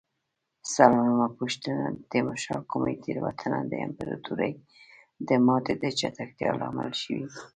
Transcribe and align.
څلورمه 0.73 1.27
پوښتنه: 1.39 1.83
د 1.97 1.99
تیمورشاه 2.11 2.59
کومې 2.71 2.93
تېروتنه 3.03 3.59
د 3.71 3.73
امپراتورۍ 3.87 4.53
د 5.27 5.29
ماتې 5.45 5.73
د 5.81 5.83
چټکتیا 5.99 6.49
لامل 6.59 6.91
شوې؟ 7.01 7.23